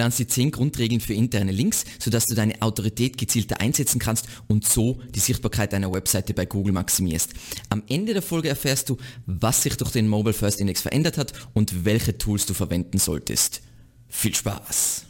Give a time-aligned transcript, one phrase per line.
[0.00, 4.66] lernst die 10 Grundregeln für interne Links, sodass du deine Autorität gezielter einsetzen kannst und
[4.66, 7.34] so die Sichtbarkeit deiner Webseite bei Google maximierst.
[7.68, 11.34] Am Ende der Folge erfährst du, was sich durch den Mobile First Index verändert hat
[11.52, 13.60] und welche Tools du verwenden solltest.
[14.08, 15.04] Viel Spaß!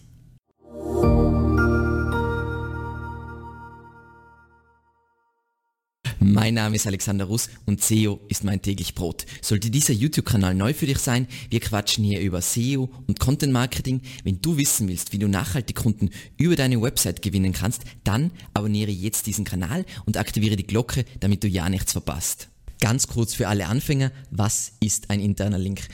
[6.32, 9.26] Mein Name ist Alexander Russ und SEO ist mein täglich Brot.
[9.42, 14.00] Sollte dieser YouTube-Kanal neu für dich sein, wir quatschen hier über SEO und Content Marketing.
[14.22, 18.92] Wenn du wissen willst, wie du nachhaltig Kunden über deine Website gewinnen kannst, dann abonniere
[18.92, 22.48] jetzt diesen Kanal und aktiviere die Glocke, damit du ja nichts verpasst.
[22.80, 25.88] Ganz kurz für alle Anfänger, was ist ein interner Link?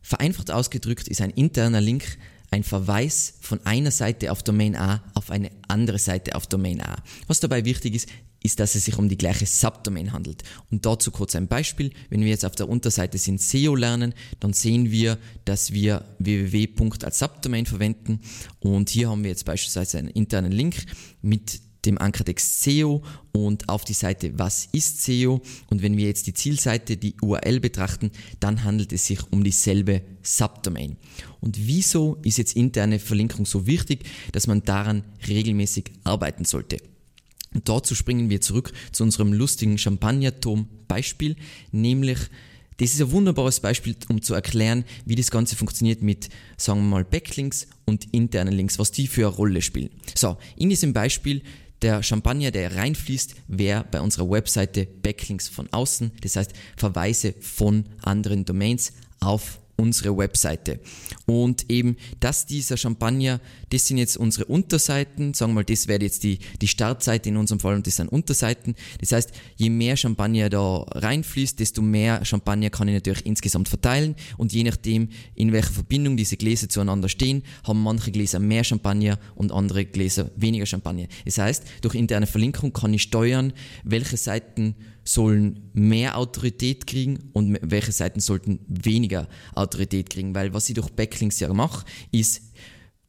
[0.00, 2.16] Vereinfacht ausgedrückt ist ein interner Link
[2.52, 6.96] ein Verweis von einer Seite auf Domain A auf eine andere Seite auf Domain A.
[7.26, 8.08] Was dabei wichtig ist,
[8.42, 10.42] ist, dass es sich um die gleiche Subdomain handelt.
[10.70, 11.92] Und dazu kurz ein Beispiel.
[12.10, 16.68] Wenn wir jetzt auf der Unterseite sind SEO lernen, dann sehen wir, dass wir www.
[17.04, 18.20] als Subdomain verwenden.
[18.60, 20.84] Und hier haben wir jetzt beispielsweise einen internen Link
[21.22, 25.40] mit dem Ankertext SEO und auf die Seite Was ist SEO?
[25.68, 30.02] Und wenn wir jetzt die Zielseite, die URL betrachten, dann handelt es sich um dieselbe
[30.22, 30.96] Subdomain.
[31.40, 36.78] Und wieso ist jetzt interne Verlinkung so wichtig, dass man daran regelmäßig arbeiten sollte?
[37.54, 41.36] Und dazu springen wir zurück zu unserem lustigen Champagnerturm-Beispiel,
[41.70, 42.18] nämlich
[42.78, 46.88] das ist ein wunderbares Beispiel, um zu erklären, wie das Ganze funktioniert mit, sagen wir
[46.88, 49.90] mal, Backlinks und internen Links, was die für eine Rolle spielen.
[50.16, 51.42] So, in diesem Beispiel,
[51.82, 57.84] der Champagner, der reinfließt, wäre bei unserer Webseite Backlinks von außen, das heißt Verweise von
[58.02, 60.78] anderen Domains auf unsere Webseite.
[61.26, 66.00] Und eben, dass dieser Champagner, das sind jetzt unsere Unterseiten, sagen wir mal, das wäre
[66.00, 68.76] jetzt die, die Startseite in unserem Fall und das sind Unterseiten.
[69.00, 74.14] Das heißt, je mehr Champagner da reinfließt, desto mehr Champagner kann ich natürlich insgesamt verteilen
[74.38, 79.18] und je nachdem, in welcher Verbindung diese Gläser zueinander stehen, haben manche Gläser mehr Champagner
[79.34, 81.08] und andere Gläser weniger Champagner.
[81.24, 87.58] Das heißt, durch interne Verlinkung kann ich steuern, welche Seiten sollen mehr Autorität kriegen und
[87.62, 90.34] welche Seiten sollten weniger Autorität kriegen.
[90.34, 92.42] Weil was ich durch Backlinks ja mache, ist,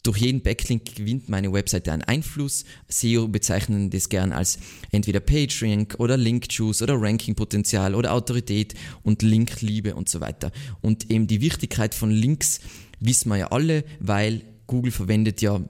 [0.03, 2.65] durch jeden Backlink gewinnt meine Webseite einen Einfluss.
[2.89, 4.59] SEO bezeichnen das gern als
[4.91, 8.73] entweder PageRank oder Link-Juice oder Ranking-Potenzial oder Autorität
[9.03, 10.51] und Linkliebe und so weiter.
[10.81, 12.59] Und eben die Wichtigkeit von Links
[12.99, 15.61] wissen wir ja alle, weil Google verwendet ja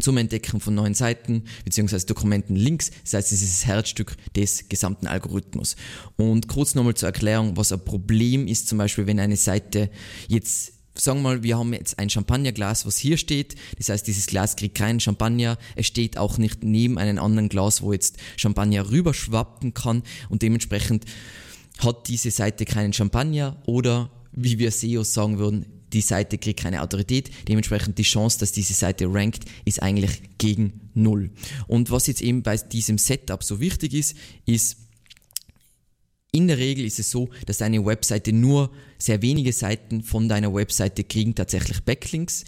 [0.00, 1.98] zum Entdecken von neuen Seiten bzw.
[2.06, 2.90] Dokumenten Links.
[3.02, 5.76] Das heißt, es ist das Herzstück des gesamten Algorithmus.
[6.16, 9.90] Und kurz nochmal zur Erklärung, was ein Problem ist, zum Beispiel, wenn eine Seite
[10.28, 13.56] jetzt sagen wir mal, wir haben jetzt ein Champagnerglas, was hier steht.
[13.78, 15.58] Das heißt, dieses Glas kriegt keinen Champagner.
[15.74, 20.02] Es steht auch nicht neben einem anderen Glas, wo jetzt Champagner rüberschwappen kann.
[20.28, 21.04] Und dementsprechend
[21.78, 26.82] hat diese Seite keinen Champagner oder, wie wir SEOs sagen würden, die Seite kriegt keine
[26.82, 31.30] Autorität, dementsprechend die Chance, dass diese Seite rankt, ist eigentlich gegen null.
[31.66, 34.16] Und was jetzt eben bei diesem Setup so wichtig ist,
[34.46, 34.76] ist,
[36.32, 40.52] in der Regel ist es so, dass deine Webseite nur sehr wenige Seiten von deiner
[40.52, 42.44] Webseite kriegen tatsächlich Backlinks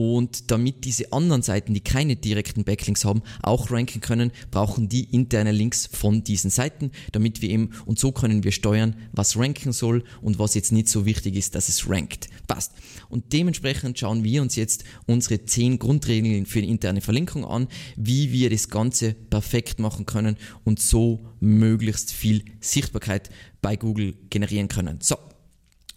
[0.00, 5.04] und damit diese anderen Seiten, die keine direkten Backlinks haben, auch ranken können, brauchen die
[5.04, 9.72] interne Links von diesen Seiten, damit wir eben, und so können wir steuern, was ranken
[9.74, 12.30] soll und was jetzt nicht so wichtig ist, dass es rankt.
[12.46, 12.72] Passt.
[13.10, 18.32] Und dementsprechend schauen wir uns jetzt unsere 10 Grundregeln für die interne Verlinkung an, wie
[18.32, 23.28] wir das Ganze perfekt machen können und so möglichst viel Sichtbarkeit
[23.60, 25.00] bei Google generieren können.
[25.02, 25.18] So,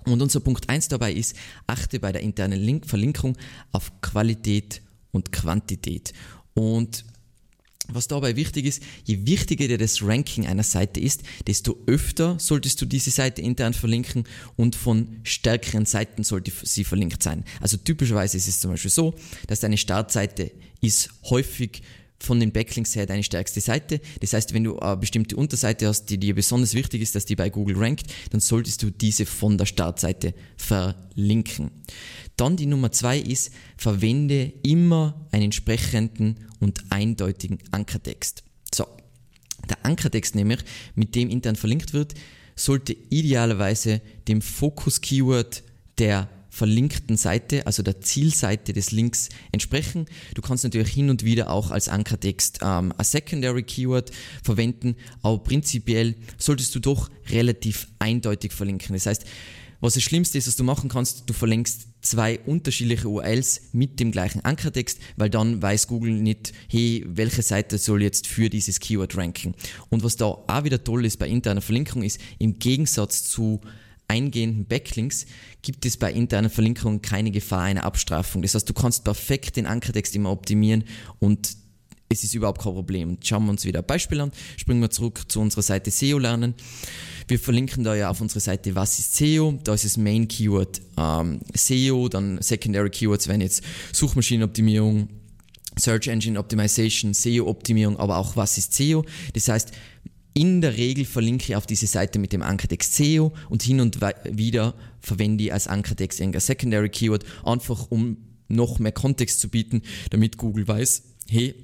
[0.06, 1.36] und unser Punkt 1 dabei ist,
[1.68, 3.38] achte bei der internen Link Verlinkung
[3.72, 4.82] auf Qualität
[5.12, 6.14] und Quantität.
[6.54, 7.06] Und
[7.90, 12.82] was dabei wichtig ist, je wichtiger dir das Ranking einer Seite ist, desto öfter solltest
[12.82, 14.24] du diese Seite intern verlinken
[14.56, 17.44] und von stärkeren Seiten sollte sie verlinkt sein.
[17.60, 19.16] Also typischerweise ist es zum Beispiel so,
[19.48, 21.82] dass deine Startseite ist häufig
[22.24, 24.00] von den Backlinks her deine stärkste Seite.
[24.22, 27.36] Das heißt, wenn du eine bestimmte Unterseite hast, die dir besonders wichtig ist, dass die
[27.36, 31.72] bei Google rankt, dann solltest du diese von der Startseite verlinken.
[32.38, 38.44] Dann die Nummer zwei ist, verwende immer einen entsprechenden und eindeutigen Ankertext.
[38.74, 38.88] So,
[39.70, 40.60] der Ankertext nämlich,
[40.96, 42.14] mit dem intern verlinkt wird,
[42.56, 45.64] sollte idealerweise dem Fokus-Keyword
[45.98, 50.06] der verlinkten Seite, also der Zielseite des Links entsprechen.
[50.36, 54.12] Du kannst natürlich hin und wieder auch als Ankertext ähm, ein Secondary Keyword
[54.44, 58.94] verwenden, aber prinzipiell solltest du doch relativ eindeutig verlinken.
[58.94, 59.26] Das heißt,
[59.82, 64.12] was das Schlimmste ist, was du machen kannst, du verlinkst zwei unterschiedliche URLs mit dem
[64.12, 69.18] gleichen Ankertext, weil dann weiß Google nicht, hey, welche Seite soll jetzt für dieses Keyword
[69.18, 69.56] ranken.
[69.90, 73.60] Und was da auch wieder toll ist bei interner Verlinkung ist, im Gegensatz zu
[74.08, 75.26] eingehenden Backlinks
[75.62, 78.42] gibt es bei internen Verlinkungen keine Gefahr einer Abstrafung.
[78.42, 80.84] Das heißt, du kannst perfekt den Ankertext immer optimieren
[81.20, 81.58] und
[82.10, 83.18] es ist überhaupt kein Problem.
[83.24, 84.32] schauen wir uns wieder ein Beispiel an.
[84.58, 86.54] Springen wir zurück zu unserer Seite SEO lernen.
[87.28, 89.60] Wir verlinken da ja auf unserer Seite, was ist SEO?
[89.64, 93.64] Da ist das Main Keyword ähm, SEO, dann Secondary Keywords wären jetzt
[93.94, 95.10] Suchmaschinenoptimierung,
[95.80, 99.06] Search Engine Optimization, SEO-Optimierung, aber auch was ist SEO.
[99.34, 99.72] Das heißt,
[100.34, 104.00] in der Regel verlinke ich auf diese Seite mit dem Ankertext SEO und hin und
[104.02, 109.82] wieder verwende ich als Ankertext irgendein Secondary Keyword, einfach um noch mehr Kontext zu bieten,
[110.10, 111.56] damit Google weiß, hey,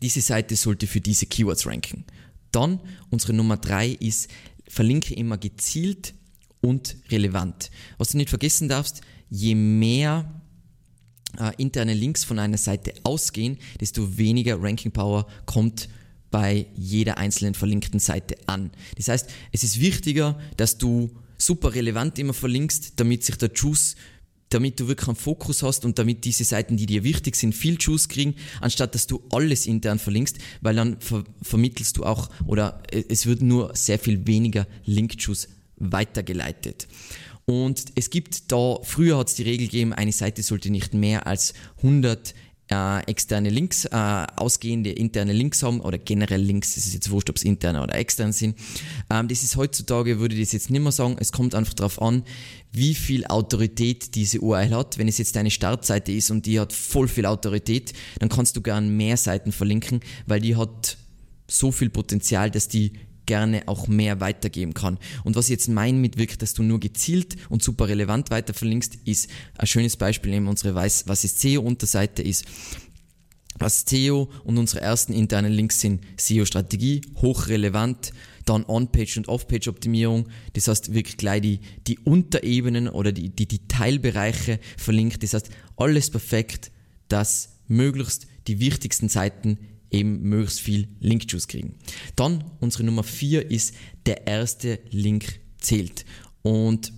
[0.00, 2.04] diese Seite sollte für diese Keywords ranken.
[2.50, 4.28] Dann unsere Nummer drei ist,
[4.68, 6.14] verlinke immer gezielt
[6.60, 7.70] und relevant.
[7.98, 10.42] Was du nicht vergessen darfst, je mehr
[11.38, 15.88] äh, interne Links von einer Seite ausgehen, desto weniger Ranking Power kommt
[16.32, 18.72] bei jeder einzelnen verlinkten Seite an.
[18.96, 23.94] Das heißt, es ist wichtiger, dass du super relevant immer verlinkst, damit sich der Juice
[24.52, 27.78] damit du wirklich einen Fokus hast und damit diese Seiten, die dir wichtig sind, viel
[27.80, 32.82] Juice kriegen, anstatt dass du alles intern verlinkst, weil dann ver vermittelst du auch oder
[32.90, 36.86] es wird nur sehr viel weniger Link-Juice weitergeleitet.
[37.44, 41.26] Und es gibt da, früher hat es die Regel gegeben, eine Seite sollte nicht mehr
[41.26, 42.34] als 100
[42.70, 47.28] äh, externe Links, äh, ausgehende interne Links haben oder generell Links, das ist jetzt wurscht,
[47.28, 48.56] ob es interne oder extern sind.
[49.10, 52.00] Ähm, das ist heutzutage, würde ich das jetzt nicht mehr sagen, es kommt einfach darauf
[52.00, 52.22] an,
[52.70, 54.98] wie viel Autorität diese URL hat.
[54.98, 58.62] Wenn es jetzt deine Startseite ist und die hat voll viel Autorität, dann kannst du
[58.62, 60.96] gern mehr Seiten verlinken, weil die hat
[61.48, 62.92] so viel Potenzial, dass die
[63.26, 64.98] gerne auch mehr weitergeben kann.
[65.24, 68.54] Und was ich jetzt meine mit wirklich, dass du nur gezielt und super relevant weiter
[68.54, 72.44] verlinkst, ist ein schönes Beispiel eben unsere Weiß, was ist SEO-Unterseite ist.
[73.58, 78.12] Was SEO und unsere ersten internen Links sind SEO-Strategie, hochrelevant,
[78.44, 83.68] dann On-Page und Off-Page-Optimierung, das heißt wirklich gleich die, die Unterebenen oder die, die, die
[83.68, 86.72] Teilbereiche verlinkt, das heißt alles perfekt,
[87.08, 89.58] dass möglichst die wichtigsten Seiten
[89.92, 91.74] eben möglichst viel Link-Juice kriegen.
[92.16, 93.74] Dann unsere Nummer vier ist,
[94.06, 96.04] der erste Link zählt.
[96.42, 96.92] Und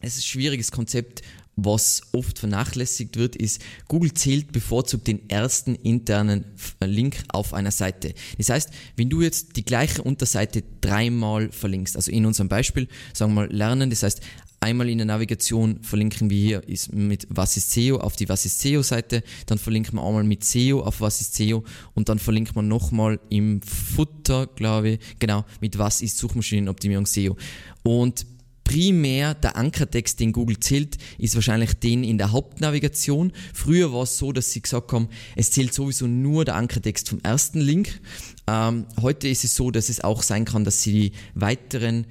[0.00, 1.22] es ist ein schwieriges Konzept,
[1.60, 6.44] was oft vernachlässigt wird, ist, Google zählt bevorzugt den ersten internen
[6.80, 8.14] Link auf einer Seite.
[8.38, 13.32] Das heißt, wenn du jetzt die gleiche Unterseite dreimal verlinkst, also in unserem Beispiel, sagen
[13.34, 14.20] wir mal lernen, das heißt,
[14.60, 18.44] Einmal in der Navigation verlinken wir hier ist mit Was ist SEO auf die Was
[18.44, 21.62] ist SEO Seite, dann verlinken wir einmal mit SEO auf Was ist SEO
[21.94, 27.36] und dann verlinkt man nochmal im Futter, glaube ich, genau, mit Was ist Suchmaschinenoptimierung SEO.
[27.84, 28.26] Und
[28.68, 33.32] primär der Ankertext, den Google zählt, ist wahrscheinlich den in der Hauptnavigation.
[33.54, 37.20] Früher war es so, dass sie gesagt haben, es zählt sowieso nur der Ankertext vom
[37.22, 38.00] ersten Link.
[38.46, 42.06] Ähm, heute ist es so, dass es auch sein kann, dass sie die weiteren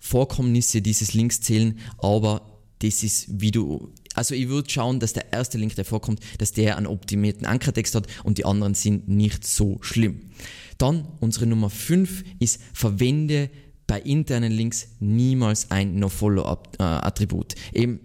[0.00, 2.42] Vorkommnisse dieses Links zählen, aber
[2.80, 6.52] das ist, wie du, also ich würde schauen, dass der erste Link, der vorkommt, dass
[6.52, 10.30] der einen optimierten Ankertext hat und die anderen sind nicht so schlimm.
[10.78, 13.50] Dann unsere Nummer 5 ist, verwende
[13.86, 17.54] bei internen Links niemals ein NoFollow-Attribut.
[17.74, 18.00] Eben,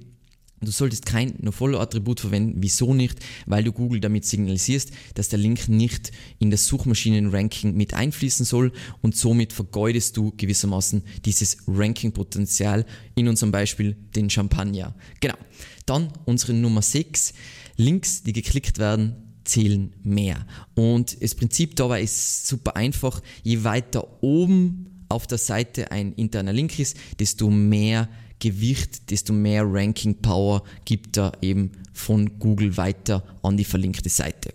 [0.65, 2.55] Du solltest kein NoFollow-Attribut verwenden.
[2.57, 3.19] Wieso nicht?
[3.45, 8.71] Weil du Google damit signalisierst, dass der Link nicht in das Suchmaschinen-Ranking mit einfließen soll
[9.01, 12.85] und somit vergeudest du gewissermaßen dieses Ranking-Potenzial,
[13.15, 14.95] in unserem Beispiel den Champagner.
[15.19, 15.37] Genau.
[15.85, 17.33] Dann unsere Nummer 6.
[17.77, 20.45] Links, die geklickt werden, zählen mehr.
[20.73, 23.21] Und das Prinzip dabei ist super einfach.
[23.43, 29.63] Je weiter oben auf der Seite ein interner Link ist, desto mehr Gewicht, desto mehr
[29.65, 34.53] Ranking Power gibt er eben von Google weiter an die verlinkte Seite.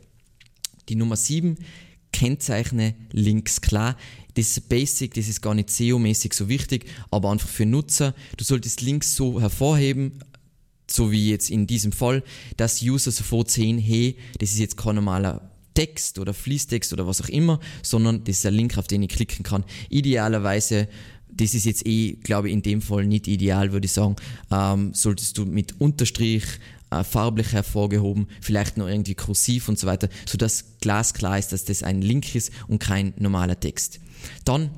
[0.88, 1.56] Die Nummer 7,
[2.12, 3.96] kennzeichne Links klar.
[4.34, 8.14] Das ist basic, das ist gar nicht SEO-mäßig so wichtig, aber einfach für Nutzer.
[8.36, 10.20] Du solltest Links so hervorheben,
[10.88, 12.22] so wie jetzt in diesem Fall,
[12.56, 17.22] dass User sofort sehen, hey, das ist jetzt kein normaler Text oder Fließtext oder was
[17.22, 19.64] auch immer, sondern das ist ein Link, auf den ich klicken kann.
[19.88, 20.88] Idealerweise
[21.32, 24.16] das ist jetzt eh, glaube ich, in dem Fall nicht ideal, würde ich sagen.
[24.50, 26.44] Ähm, solltest du mit Unterstrich
[26.90, 31.82] äh, farblich hervorgehoben, vielleicht noch irgendwie kursiv und so weiter, sodass glasklar ist, dass das
[31.82, 34.00] ein Link ist und kein normaler Text.
[34.44, 34.70] Dann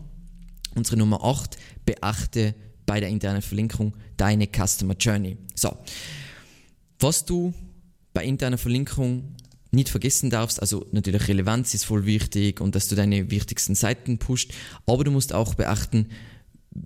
[0.74, 2.54] unsere Nummer 8, beachte
[2.86, 5.36] bei der internen Verlinkung deine Customer Journey.
[5.54, 5.76] So,
[7.00, 7.52] was du
[8.14, 9.36] bei interner Verlinkung
[9.70, 14.18] nicht vergessen darfst, also natürlich Relevanz ist voll wichtig und dass du deine wichtigsten Seiten
[14.18, 14.52] pusht,
[14.86, 16.08] aber du musst auch beachten,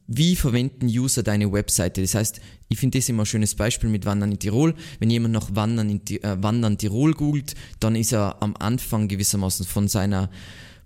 [0.06, 2.00] wie verwenden User deine Webseite?
[2.00, 4.74] Das heißt, ich finde das immer ein schönes Beispiel mit Wandern in Tirol.
[4.98, 9.66] Wenn jemand nach Wandern in äh, Wandern Tirol googelt, dann ist er am Anfang gewissermaßen
[9.66, 10.30] von seiner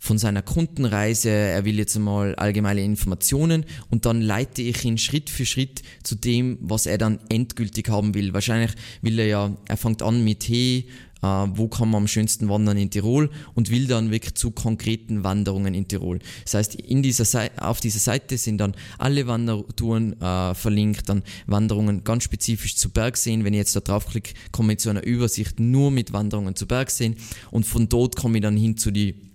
[0.02, 5.28] von seiner Kundenreise, er will jetzt einmal allgemeine Informationen und dann leite ich ihn Schritt
[5.28, 8.32] für Schritt zu dem, was er dann endgültig haben will.
[8.32, 8.70] Wahrscheinlich
[9.02, 10.86] will er ja, er fängt an mit, hey,
[11.22, 15.24] äh, wo kann man am schönsten wandern in Tirol und will dann wirklich zu konkreten
[15.24, 16.18] Wanderungen in Tirol.
[16.44, 21.22] Das heißt, in dieser Seite, auf dieser Seite sind dann alle Wandertouren äh, verlinkt, dann
[21.46, 23.44] Wanderungen ganz spezifisch zu Bergseen.
[23.44, 27.16] Wenn ich jetzt da draufklicke, komme ich zu einer Übersicht nur mit Wanderungen zu Bergseen
[27.50, 29.30] und von dort komme ich dann hin zu die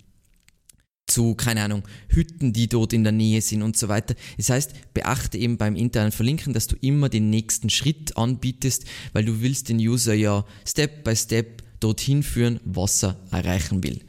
[1.08, 4.16] zu, keine Ahnung, Hütten, die dort in der Nähe sind und so weiter.
[4.38, 9.24] Das heißt, beachte eben beim internen Verlinken, dass du immer den nächsten Schritt anbietest, weil
[9.24, 14.02] du willst den User ja Step by Step dorthin führen, was er erreichen will.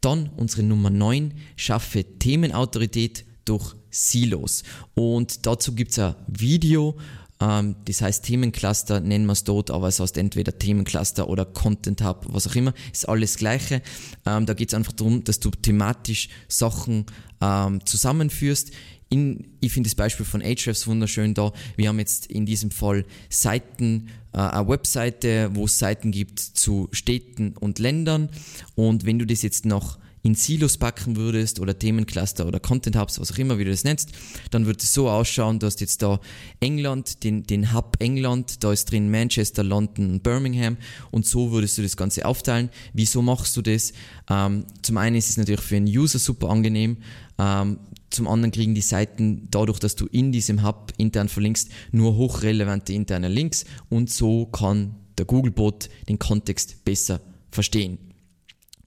[0.00, 4.64] Dann unsere Nummer 9, schaffe Themenautorität durch Silos.
[4.94, 6.98] Und dazu gibt es ein Video,
[7.40, 12.02] ähm, das heißt Themencluster nennen wir es dort, aber es heißt entweder Themencluster oder Content
[12.02, 13.80] Hub, was auch immer, ist alles gleiche.
[14.26, 17.06] Ähm, da geht es einfach darum, dass du thematisch Sachen
[17.40, 18.72] ähm, zusammenführst.
[19.08, 21.52] In, ich finde das Beispiel von Ahrefs wunderschön da.
[21.76, 27.56] Wir haben jetzt in diesem Fall Seiten, eine Webseite, wo es Seiten gibt zu Städten
[27.58, 28.30] und Ländern.
[28.74, 33.18] Und wenn du das jetzt noch in Silos packen würdest oder Themencluster oder Content Hubs,
[33.18, 34.10] was auch immer, wie du das nennst,
[34.50, 36.20] dann würde es so ausschauen, du jetzt da
[36.60, 40.76] England, den, den Hub England, da ist drin Manchester, London und Birmingham
[41.10, 42.68] und so würdest du das Ganze aufteilen.
[42.92, 43.92] Wieso machst du das?
[44.28, 46.98] Ähm, zum einen ist es natürlich für einen User super angenehm,
[47.38, 47.78] ähm,
[48.10, 52.92] zum anderen kriegen die Seiten dadurch, dass du in diesem Hub intern verlinkst, nur hochrelevante
[52.92, 57.98] interne Links und so kann der Googlebot den Kontext besser verstehen.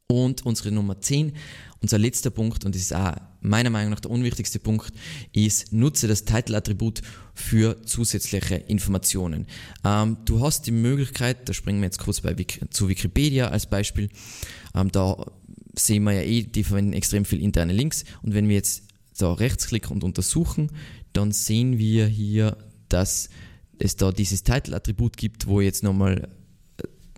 [0.08, 1.34] Und unsere Nummer 10,
[1.82, 4.92] unser letzter Punkt, und das ist auch meiner Meinung nach der unwichtigste Punkt,
[5.32, 7.02] ist, nutze das Title-Attribut
[7.34, 9.48] für zusätzliche Informationen.
[9.84, 12.36] Ähm, du hast die Möglichkeit, da springen wir jetzt kurz bei
[12.70, 14.10] zu Wikipedia als Beispiel,
[14.76, 15.32] ähm, da
[15.76, 18.84] sehen wir ja eh, die verwenden extrem viel interne Links und wenn wir jetzt
[19.18, 20.72] da rechtsklicken und untersuchen,
[21.14, 22.58] dann sehen wir hier,
[22.90, 23.30] dass
[23.80, 26.30] es da dieses Title-Attribut gibt, wo jetzt nochmal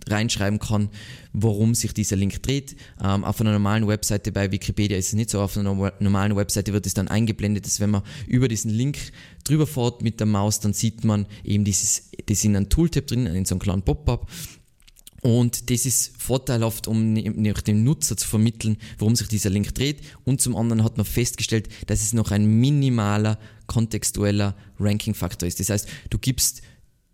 [0.08, 0.88] reinschreiben kann,
[1.32, 2.76] worum sich dieser Link dreht.
[3.02, 5.40] Ähm, auf einer normalen Webseite bei Wikipedia ist es nicht so.
[5.40, 8.98] Auf einer normalen Webseite wird es dann eingeblendet, dass wenn man über diesen Link
[9.44, 13.26] drüber fährt mit der Maus, dann sieht man eben dieses, das in einem Tooltip drin,
[13.26, 14.28] in so einem kleinen Pop-up.
[15.26, 19.98] Und das ist vorteilhaft, um ne-, dem Nutzer zu vermitteln, worum sich dieser Link dreht.
[20.22, 25.58] Und zum anderen hat man festgestellt, dass es noch ein minimaler kontextueller Ranking-Faktor ist.
[25.58, 26.62] Das heißt, du gibst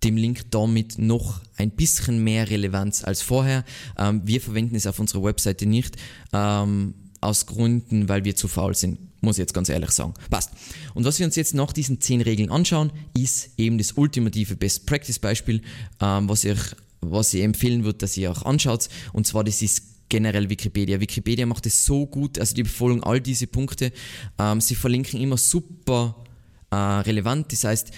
[0.05, 3.65] dem Link damit noch ein bisschen mehr Relevanz als vorher.
[3.97, 5.97] Ähm, wir verwenden es auf unserer Webseite nicht,
[6.35, 6.93] ähm,
[7.23, 8.99] aus Gründen, weil wir zu faul sind.
[9.23, 10.13] Muss ich jetzt ganz ehrlich sagen.
[10.29, 10.51] Passt.
[10.93, 14.85] Und was wir uns jetzt nach diesen zehn Regeln anschauen, ist eben das ultimative Best
[14.85, 15.63] Practice Beispiel,
[15.99, 16.59] ähm, was ich,
[17.03, 18.89] was ich empfehlen würde, dass ihr auch anschaut.
[19.13, 21.01] Und zwar, das ist generell Wikipedia.
[21.01, 23.93] Wikipedia macht es so gut, also die befolgen all diese Punkte.
[24.39, 26.25] Ähm, sie verlinken immer super
[26.71, 27.53] äh, relevant.
[27.53, 27.93] Das heißt,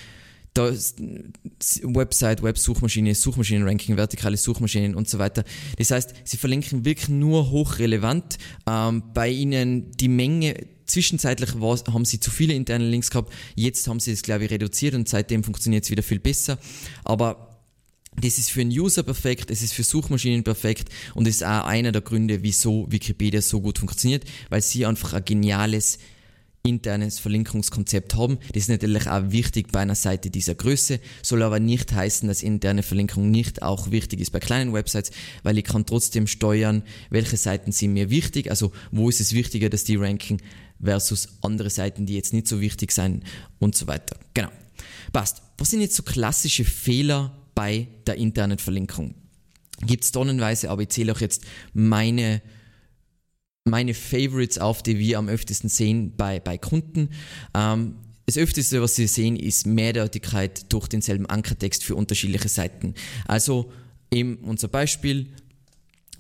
[0.55, 0.73] da
[1.83, 5.43] Website, Web-Suchmaschine, Suchmaschinenranking, vertikale Suchmaschinen und so weiter.
[5.79, 8.39] Das heißt, sie verlinken wirklich nur hochrelevant.
[8.67, 10.55] Ähm, bei ihnen die Menge,
[10.87, 14.51] zwischenzeitlich war, haben sie zu viele interne Links gehabt, jetzt haben sie es, glaube ich,
[14.51, 16.59] reduziert und seitdem funktioniert es wieder viel besser.
[17.05, 17.54] Aber
[18.21, 21.93] das ist für einen User perfekt, es ist für Suchmaschinen perfekt und ist auch einer
[21.93, 25.99] der Gründe, wieso Wikipedia so gut funktioniert, weil sie einfach ein geniales
[26.67, 28.39] internes Verlinkungskonzept haben.
[28.55, 32.43] Das ist natürlich auch wichtig bei einer Seite dieser Größe, soll aber nicht heißen, dass
[32.43, 35.11] interne Verlinkung nicht auch wichtig ist bei kleinen Websites,
[35.43, 39.69] weil ich kann trotzdem steuern, welche Seiten sind mir wichtig, also wo ist es wichtiger,
[39.69, 40.39] dass die ranken
[40.83, 43.25] versus andere Seiten, die jetzt nicht so wichtig sind
[43.59, 44.17] und so weiter.
[44.33, 44.51] Genau.
[45.13, 45.43] Passt.
[45.59, 49.15] Was sind jetzt so klassische Fehler bei der internen Verlinkung?
[49.87, 51.43] Gibt es tonnenweise, aber ich zähle auch jetzt
[51.73, 52.43] meine
[53.67, 57.09] meine Favorites auf, die wir am öftesten sehen bei, bei Kunden.
[57.55, 57.95] Ähm,
[58.27, 62.95] das öfteste, was Sie sehen, ist Mehrdeutigkeit durch denselben Ankertext für unterschiedliche Seiten.
[63.27, 63.73] Also
[64.11, 65.29] eben unser Beispiel,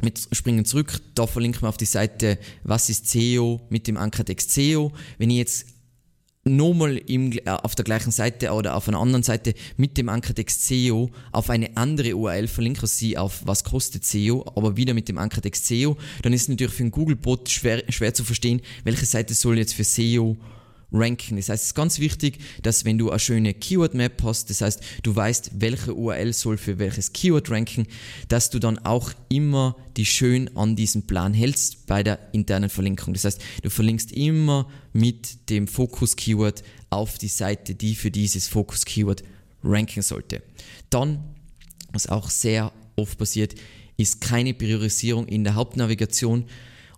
[0.02, 4.50] mit springen zurück, da verlinken wir auf die Seite, was ist SEO mit dem Ankertext
[4.50, 4.92] SEO.
[5.18, 5.66] Wenn ich jetzt
[6.44, 10.66] nochmal im, äh, auf der gleichen Seite oder auf einer anderen Seite mit dem Ankertext
[10.66, 15.08] SEO auf eine andere URL verlinke, also sie auf was kostet SEO, aber wieder mit
[15.08, 19.34] dem Ankertext SEO, dann ist natürlich für einen Google-Bot schwer, schwer zu verstehen, welche Seite
[19.34, 20.36] soll jetzt für SEO
[20.94, 21.36] ranken.
[21.36, 24.82] Das heißt, es ist ganz wichtig, dass wenn du eine schöne Keyword-Map hast, das heißt,
[25.02, 27.86] du weißt, welche URL soll für welches Keyword ranken,
[28.28, 33.12] dass du dann auch immer die schön an diesem Plan hältst bei der internen Verlinkung.
[33.12, 39.24] Das heißt, du verlinkst immer mit dem Fokus-Keyword auf die Seite, die für dieses Fokus-Keyword
[39.62, 40.42] ranken sollte.
[40.90, 41.22] Dann,
[41.92, 43.54] was auch sehr oft passiert,
[43.96, 46.44] ist keine Priorisierung in der Hauptnavigation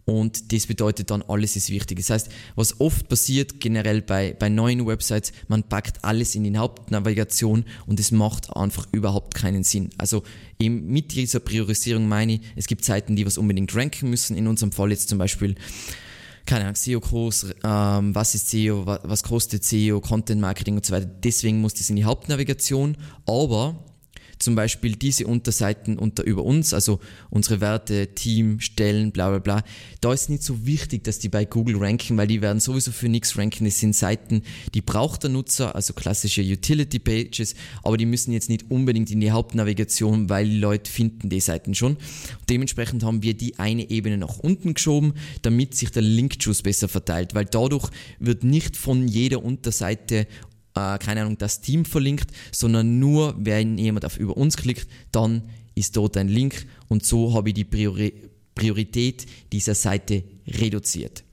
[0.06, 1.98] und das bedeutet dann, alles ist wichtig.
[1.98, 6.56] Das heißt, was oft passiert generell bei, bei neuen Websites, man packt alles in die
[6.56, 9.90] Hauptnavigation und es macht einfach überhaupt keinen Sinn.
[9.98, 10.22] Also
[10.60, 14.36] eben mit dieser Priorisierung meine ich, es gibt Seiten, die was unbedingt ranken müssen.
[14.36, 15.56] In unserem Fall jetzt zum Beispiel
[16.46, 20.86] keine Ahnung, SEO groß, ähm, was ist SEO, was, was kostet SEO, Content Marketing und
[20.86, 21.06] so weiter.
[21.06, 22.96] Deswegen muss das in die Hauptnavigation,
[23.26, 23.84] aber
[24.38, 27.00] zum Beispiel diese Unterseiten unter über uns, also
[27.30, 29.64] unsere Werte, Team, Stellen, bla bla bla,
[30.00, 33.08] da ist nicht so wichtig, dass die bei Google ranken, weil die werden sowieso für
[33.08, 33.64] nichts ranken.
[33.64, 34.42] Das sind Seiten,
[34.74, 39.20] die braucht der Nutzer, also klassische Utility Pages, aber die müssen jetzt nicht unbedingt in
[39.20, 41.96] die Hauptnavigation, weil die Leute finden die Seiten schon.
[42.48, 47.34] Dementsprechend haben wir die eine Ebene nach unten geschoben, damit sich der Link-Juice besser verteilt,
[47.34, 50.26] weil dadurch wird nicht von jeder Unterseite
[50.76, 55.42] äh, keine Ahnung, das Team verlinkt, sondern nur, wenn jemand auf über uns klickt, dann
[55.74, 58.12] ist dort ein Link und so habe ich die Priori
[58.54, 61.24] Priorität dieser Seite reduziert.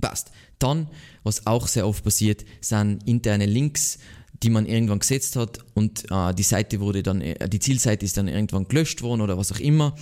[0.00, 0.30] Passt.
[0.58, 0.88] Dann,
[1.22, 3.98] was auch sehr oft passiert, sind interne Links,
[4.42, 8.16] die man irgendwann gesetzt hat und äh, die Seite wurde dann, äh, die Zielseite ist
[8.16, 9.94] dann irgendwann gelöscht worden oder was auch immer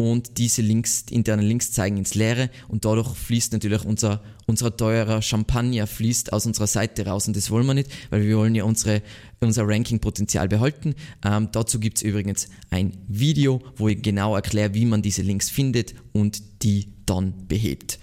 [0.00, 5.20] und diese Links, internen Links zeigen ins Leere und dadurch fließt natürlich unser, unser teurer
[5.22, 8.62] Champagner fließt aus unserer Seite raus und das wollen wir nicht, weil wir wollen ja
[8.62, 9.02] unsere,
[9.40, 10.94] unser Ranking-Potenzial behalten.
[11.24, 15.50] Ähm, dazu gibt es übrigens ein Video, wo ich genau erkläre, wie man diese Links
[15.50, 17.98] findet und die dann behebt.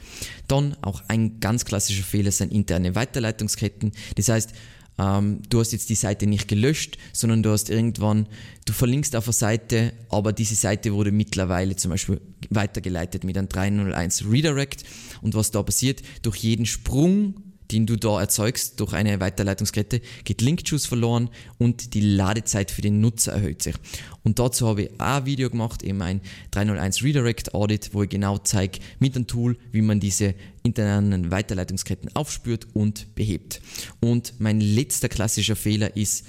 [0.49, 3.93] Dann auch ein ganz klassischer Fehler sind interne Weiterleitungsketten.
[4.15, 4.51] Das heißt,
[4.97, 8.27] ähm, du hast jetzt die Seite nicht gelöscht, sondern du hast irgendwann,
[8.65, 13.49] du verlinkst auf eine Seite, aber diese Seite wurde mittlerweile zum Beispiel weitergeleitet mit einem
[13.49, 14.83] 301 Redirect.
[15.21, 17.35] Und was da passiert, durch jeden Sprung
[17.71, 23.01] den du da erzeugst durch eine Weiterleitungskette, geht Link-Juice verloren und die Ladezeit für den
[23.01, 23.75] Nutzer erhöht sich.
[24.23, 26.21] Und dazu habe ich auch ein Video gemacht, eben ein
[26.51, 32.15] 301 Redirect Audit, wo ich genau zeige mit einem Tool, wie man diese internen Weiterleitungsketten
[32.15, 33.61] aufspürt und behebt.
[34.01, 36.25] Und mein letzter klassischer Fehler ist,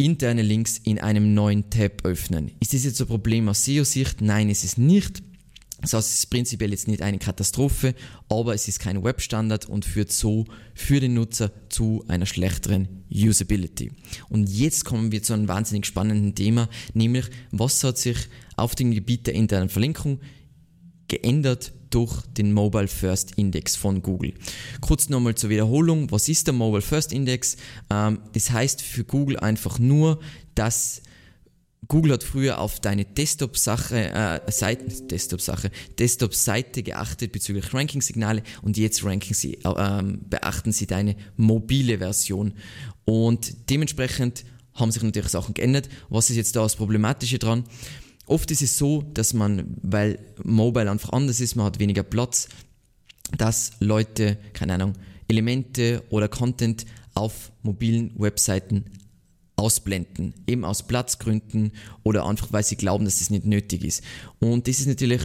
[0.00, 2.52] interne Links in einem neuen Tab öffnen.
[2.60, 4.20] Ist das jetzt ein Problem aus SEO-Sicht?
[4.20, 5.22] Nein, ist es nicht.
[5.80, 7.94] Das heißt, es ist prinzipiell jetzt nicht eine Katastrophe,
[8.28, 13.92] aber es ist kein Webstandard und führt so für den Nutzer zu einer schlechteren Usability.
[14.28, 18.16] Und jetzt kommen wir zu einem wahnsinnig spannenden Thema, nämlich was hat sich
[18.56, 20.20] auf dem Gebiet der internen Verlinkung
[21.06, 24.34] geändert durch den Mobile First Index von Google.
[24.80, 27.56] Kurz nochmal zur Wiederholung, was ist der Mobile First Index?
[27.90, 30.20] Ähm, das heißt für Google einfach nur,
[30.54, 31.02] dass
[31.86, 39.04] Google hat früher auf deine Desktop-Sache, äh, Seite, Desktop-Sache, Desktop-Seite geachtet bezüglich Ranking-Signale und jetzt
[39.04, 42.52] ranken sie, äh, beachten sie deine mobile Version.
[43.04, 45.88] Und dementsprechend haben sich natürlich Sachen geändert.
[46.10, 47.64] Was ist jetzt da das Problematische dran?
[48.28, 52.48] Oft ist es so, dass man, weil Mobile einfach anders ist, man hat weniger Platz,
[53.36, 54.92] dass Leute, keine Ahnung,
[55.28, 58.84] Elemente oder Content auf mobilen Webseiten
[59.56, 61.72] ausblenden, eben aus Platzgründen
[62.04, 64.04] oder einfach weil sie glauben, dass das nicht nötig ist.
[64.38, 65.22] Und das ist natürlich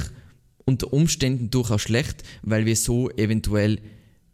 [0.66, 3.80] unter Umständen durchaus schlecht, weil wir so eventuell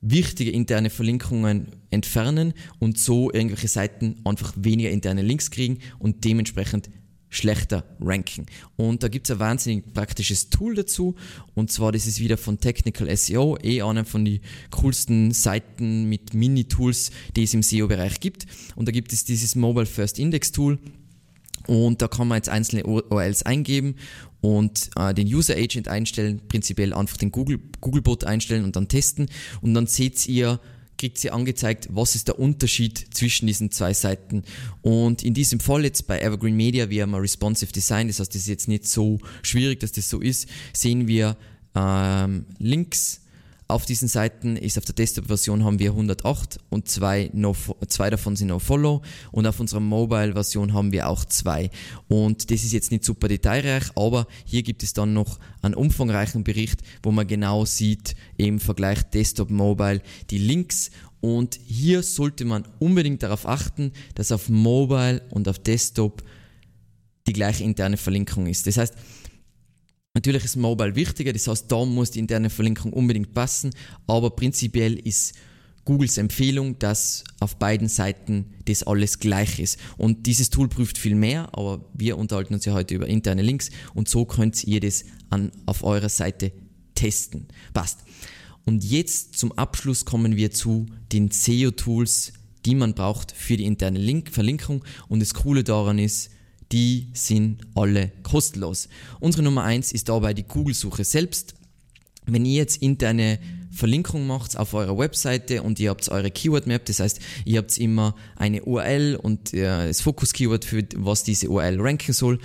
[0.01, 6.89] wichtige interne Verlinkungen entfernen und so irgendwelche Seiten einfach weniger interne Links kriegen und dementsprechend
[7.29, 8.45] schlechter ranken.
[8.75, 11.15] Und da gibt es ein wahnsinnig praktisches Tool dazu.
[11.55, 16.33] Und zwar, das ist wieder von Technical SEO, eh einer von den coolsten Seiten mit
[16.33, 18.45] Mini-Tools, die es im SEO-Bereich gibt.
[18.75, 20.79] Und da gibt es dieses Mobile First Index Tool.
[21.67, 23.95] Und da kann man jetzt einzelne URLs eingeben
[24.41, 29.29] und äh, den User Agent einstellen, prinzipiell einfach den Google, Googlebot einstellen und dann testen.
[29.61, 30.59] Und dann seht ihr,
[30.99, 34.43] kriegt sie angezeigt, was ist der Unterschied zwischen diesen zwei Seiten.
[34.81, 38.35] Und in diesem Fall jetzt bei Evergreen Media, wir haben ein Responsive Design, das heißt,
[38.35, 41.37] das ist jetzt nicht so schwierig, dass das so ist, sehen wir
[41.73, 43.21] ähm, Links
[43.69, 47.55] auf diesen Seiten ist auf der Desktop-Version haben wir 108 und zwei, no,
[47.87, 51.69] zwei davon sind No-Follow und auf unserer Mobile-Version haben wir auch zwei.
[52.07, 56.43] Und das ist jetzt nicht super detailreich, aber hier gibt es dann noch einen umfangreichen
[56.43, 60.01] Bericht, wo man genau sieht, im Vergleich Desktop-Mobile,
[60.31, 60.89] die Links
[61.21, 66.23] und hier sollte man unbedingt darauf achten, dass auf Mobile und auf Desktop
[67.27, 68.65] die gleiche interne Verlinkung ist.
[68.65, 68.95] Das heißt,
[70.19, 73.69] Natürlich ist Mobile wichtiger, das heißt, da muss die interne Verlinkung unbedingt passen,
[74.05, 75.33] aber prinzipiell ist
[75.85, 79.79] Googles Empfehlung, dass auf beiden Seiten das alles gleich ist.
[79.95, 83.69] Und dieses Tool prüft viel mehr, aber wir unterhalten uns ja heute über interne Links
[83.93, 86.51] und so könnt ihr das an, auf eurer Seite
[86.95, 87.47] testen.
[87.73, 87.99] Passt.
[88.65, 92.33] Und jetzt zum Abschluss kommen wir zu den SEO-Tools,
[92.65, 94.83] die man braucht für die interne Link Verlinkung.
[95.07, 96.29] Und das Coole daran ist,
[96.71, 98.89] die sind alle kostenlos.
[99.19, 101.55] Unsere Nummer eins ist dabei die Google-Suche selbst.
[102.25, 103.39] wenn ihr jetzt interne
[103.71, 107.77] Verlinkung macht auf eurer Webseite und ihr habt eure Keyword Map, das heißt, ihr habt
[107.77, 112.39] immer eine URL und äh, das Fokus Keyword für was diese URL ranken soll.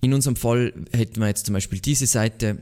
[0.00, 2.58] In unserem Fall hätten wir jetzt zum Beispiel diese Seite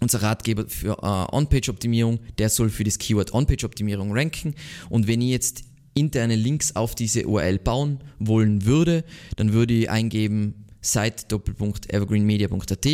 [0.00, 4.54] unser Ratgeber für äh, On-Page-Optimierung, der soll für das Keyword On-Page-Optimierung ranken.
[4.88, 5.64] Und wenn ich jetzt
[6.00, 9.04] interne Links auf diese URL bauen wollen würde,
[9.36, 12.86] dann würde ich eingeben site.evergreenmedia.at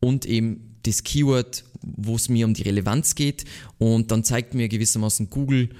[0.00, 3.44] und eben das Keyword, wo es mir um die Relevanz geht
[3.78, 5.70] und dann zeigt mir gewissermaßen Google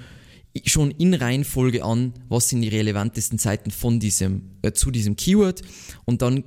[0.64, 5.62] schon in Reihenfolge an, was sind die relevantesten Seiten von diesem, äh, zu diesem Keyword
[6.04, 6.42] und dann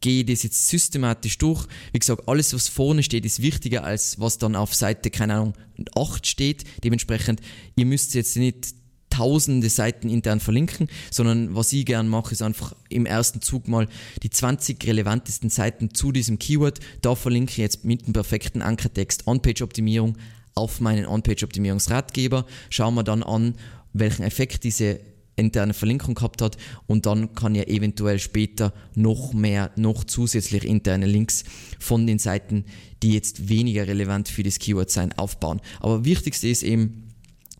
[0.00, 1.66] gehe das jetzt systematisch durch.
[1.92, 5.54] Wie gesagt, alles, was vorne steht, ist wichtiger als was dann auf Seite, keine Ahnung,
[5.96, 6.64] 8 steht.
[6.84, 7.40] Dementsprechend,
[7.74, 8.74] ihr müsst jetzt nicht
[9.14, 13.86] tausende Seiten intern verlinken, sondern was ich gern mache, ist einfach im ersten Zug mal
[14.22, 16.80] die 20 relevantesten Seiten zu diesem Keyword.
[17.00, 20.16] Da verlinke ich jetzt mit dem perfekten Ankertext On-Page-Optimierung
[20.56, 22.44] auf meinen On-Page-Optimierungsratgeber.
[22.70, 23.54] Schauen wir dann an,
[23.92, 24.98] welchen Effekt diese
[25.36, 31.06] interne Verlinkung gehabt hat und dann kann ja eventuell später noch mehr, noch zusätzlich interne
[31.06, 31.44] Links
[31.78, 32.64] von den Seiten,
[33.02, 35.60] die jetzt weniger relevant für das Keyword sein, aufbauen.
[35.80, 37.13] Aber wichtigste ist eben,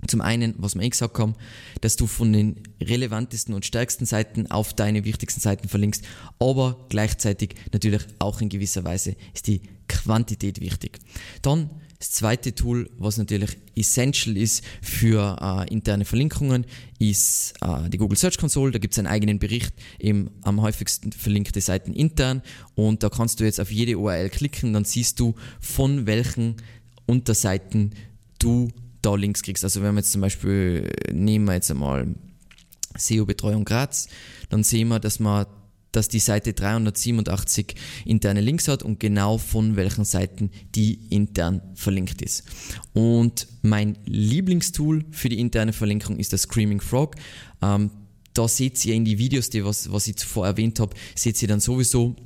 [0.07, 1.35] zum einen, was wir eh gesagt haben,
[1.81, 6.05] dass du von den relevantesten und stärksten Seiten auf deine wichtigsten Seiten verlinkst,
[6.39, 10.99] aber gleichzeitig natürlich auch in gewisser Weise ist die Quantität wichtig.
[11.43, 11.71] Dann
[12.05, 16.67] das zweite Tool, was natürlich essential ist für äh, interne Verlinkungen,
[16.99, 18.73] ist äh, die Google Search Console.
[18.73, 22.43] Da gibt es einen eigenen Bericht, eben am häufigsten verlinkte Seiten intern.
[22.75, 26.57] Und da kannst du jetzt auf jede URL klicken, dann siehst du, von welchen
[27.07, 27.95] Unterseiten
[28.39, 28.69] du
[29.05, 29.65] da Links kriegst.
[29.65, 32.15] Also wenn wir jetzt zum Beispiel, nehmen wir jetzt einmal
[32.97, 34.09] SEO-Betreuung Graz,
[34.49, 35.47] dann sehen wir, dass man
[35.95, 42.21] dass die Seite 387 interne Links hat und genau von welchen Seiten die intern verlinkt
[42.21, 42.43] ist.
[42.93, 47.15] Und mein Lieblingstool für die interne Verlinkung ist das Screaming Frog.
[47.63, 47.91] Ähm,
[48.33, 51.49] da seht ihr in die Videos, die was, was ich zuvor erwähnt habe, seht ihr
[51.49, 52.17] dann sowieso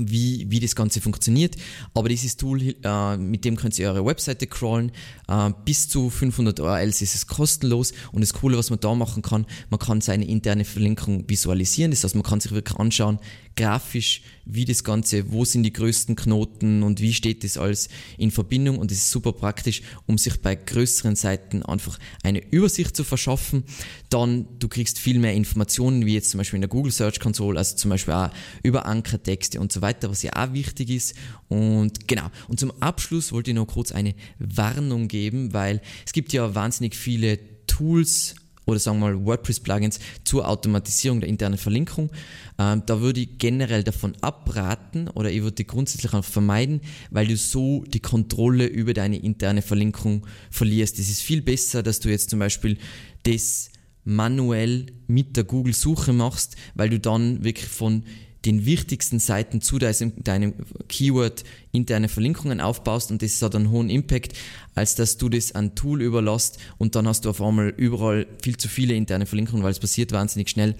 [0.00, 1.56] wie, wie das Ganze funktioniert.
[1.94, 4.92] Aber dieses Tool, äh, mit dem könnt ihr eure Webseite crawlen.
[5.28, 7.92] Äh, bis zu 500 URLs ist es kostenlos.
[8.12, 11.90] Und das Coole, was man da machen kann, man kann seine interne Verlinkung visualisieren.
[11.90, 13.18] Das heißt, man kann sich wirklich anschauen,
[13.58, 18.30] grafisch, wie das Ganze, wo sind die größten Knoten und wie steht das alles in
[18.30, 18.78] Verbindung.
[18.78, 23.64] Und das ist super praktisch, um sich bei größeren Seiten einfach eine Übersicht zu verschaffen.
[24.10, 27.58] Dann, du kriegst viel mehr Informationen, wie jetzt zum Beispiel in der Google Search Console,
[27.58, 28.30] also zum Beispiel auch
[28.62, 31.16] über Ankertexte und so weiter, was ja auch wichtig ist.
[31.48, 32.30] Und genau.
[32.46, 36.94] Und zum Abschluss wollte ich noch kurz eine Warnung geben, weil es gibt ja wahnsinnig
[36.94, 38.36] viele Tools,
[38.68, 42.10] oder sagen wir mal WordPress-Plugins zur Automatisierung der internen Verlinkung.
[42.58, 47.26] Ähm, da würde ich generell davon abraten oder ich würde die grundsätzlich auch vermeiden, weil
[47.26, 50.98] du so die Kontrolle über deine interne Verlinkung verlierst.
[50.98, 52.76] Es ist viel besser, dass du jetzt zum Beispiel
[53.22, 53.70] das
[54.04, 58.04] manuell mit der Google-Suche machst, weil du dann wirklich von
[58.44, 60.54] den wichtigsten Seiten zu deinem,
[60.88, 64.32] Keyword interne Verlinkungen aufbaust und das hat einen hohen Impact,
[64.74, 68.56] als dass du das an Tool überlässt und dann hast du auf einmal überall viel
[68.56, 70.76] zu viele interne Verlinkungen, weil es passiert wahnsinnig schnell.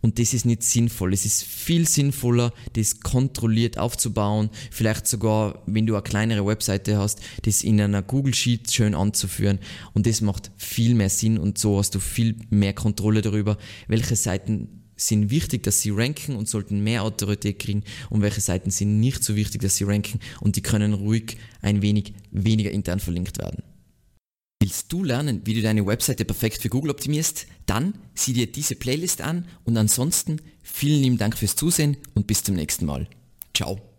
[0.00, 1.12] Und das ist nicht sinnvoll.
[1.12, 4.50] Es ist viel sinnvoller, das kontrolliert aufzubauen.
[4.70, 9.58] Vielleicht sogar, wenn du eine kleinere Webseite hast, das in einer Google Sheet schön anzuführen.
[9.94, 13.56] Und das macht viel mehr Sinn und so hast du viel mehr Kontrolle darüber,
[13.88, 18.70] welche Seiten sind wichtig, dass sie ranken und sollten mehr Autorität kriegen und welche Seiten
[18.70, 23.00] sind nicht so wichtig, dass sie ranken und die können ruhig ein wenig weniger intern
[23.00, 23.62] verlinkt werden.
[24.60, 27.46] Willst du lernen, wie du deine Webseite perfekt für Google optimierst?
[27.66, 32.42] Dann sieh dir diese Playlist an und ansonsten vielen lieben Dank fürs Zusehen und bis
[32.42, 33.06] zum nächsten Mal.
[33.54, 33.95] Ciao.